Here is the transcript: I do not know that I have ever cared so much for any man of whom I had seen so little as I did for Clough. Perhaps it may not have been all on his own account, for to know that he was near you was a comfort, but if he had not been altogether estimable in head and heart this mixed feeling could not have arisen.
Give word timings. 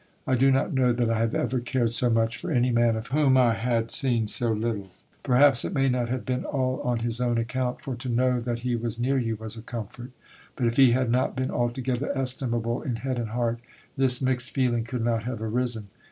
I 0.25 0.33
do 0.33 0.49
not 0.49 0.73
know 0.73 0.93
that 0.93 1.11
I 1.11 1.19
have 1.19 1.35
ever 1.35 1.59
cared 1.59 1.91
so 1.91 2.09
much 2.09 2.35
for 2.35 2.49
any 2.51 2.71
man 2.71 2.95
of 2.95 3.05
whom 3.09 3.37
I 3.37 3.53
had 3.53 3.91
seen 3.91 4.25
so 4.25 4.51
little 4.51 4.69
as 4.69 4.73
I 4.73 4.73
did 4.73 4.85
for 4.85 4.87
Clough. 4.87 4.93
Perhaps 5.35 5.63
it 5.65 5.73
may 5.75 5.89
not 5.89 6.09
have 6.09 6.25
been 6.25 6.43
all 6.43 6.81
on 6.81 6.99
his 7.01 7.21
own 7.21 7.37
account, 7.37 7.81
for 7.81 7.93
to 7.95 8.09
know 8.09 8.39
that 8.39 8.61
he 8.61 8.75
was 8.75 8.97
near 8.97 9.19
you 9.19 9.35
was 9.35 9.55
a 9.55 9.61
comfort, 9.61 10.09
but 10.55 10.65
if 10.65 10.77
he 10.77 10.93
had 10.93 11.11
not 11.11 11.35
been 11.35 11.51
altogether 11.51 12.11
estimable 12.17 12.81
in 12.81 12.95
head 12.95 13.19
and 13.19 13.29
heart 13.29 13.59
this 13.95 14.23
mixed 14.23 14.49
feeling 14.49 14.85
could 14.85 15.05
not 15.05 15.25
have 15.25 15.39
arisen. 15.39 15.89